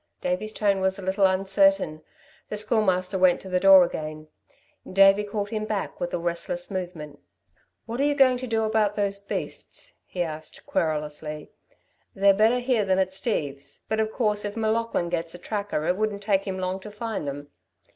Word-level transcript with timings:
Davey's 0.19 0.51
tone 0.51 0.79
was 0.81 0.97
a 0.97 1.03
little 1.03 1.27
uncertain. 1.27 2.01
The 2.49 2.57
Schoolmaster 2.57 3.19
went 3.19 3.39
to 3.41 3.49
the 3.49 3.59
door 3.59 3.83
again. 3.83 4.29
Davey 4.91 5.23
called 5.23 5.49
him 5.49 5.65
back 5.65 5.99
with 5.99 6.11
a 6.11 6.17
restless 6.17 6.71
movement. 6.71 7.19
"What 7.85 7.99
are 7.99 8.03
you 8.05 8.15
going 8.15 8.37
to 8.39 8.47
do 8.47 8.63
about 8.63 8.95
those 8.95 9.19
beasts?" 9.19 9.99
he 10.07 10.23
asked 10.23 10.65
querulously. 10.65 11.51
"They're 12.15 12.33
better 12.33 12.57
here 12.57 12.83
than 12.83 12.97
at 12.97 13.13
Steve's, 13.13 13.85
but 13.89 13.99
of 13.99 14.11
course 14.11 14.43
if 14.43 14.57
M'Laughlin 14.57 15.09
gets 15.09 15.35
a 15.35 15.37
tracker 15.37 15.85
it 15.85 15.97
wouldn't 15.97 16.23
take 16.23 16.45
him 16.47 16.57
long 16.57 16.79
to 16.79 16.89
find 16.89 17.27
them. 17.27 17.49